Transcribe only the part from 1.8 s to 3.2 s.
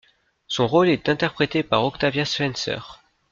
Octavia Spencer.